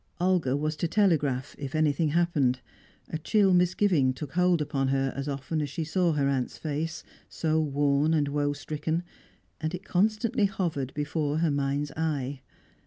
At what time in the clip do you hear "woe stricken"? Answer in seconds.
8.27-9.03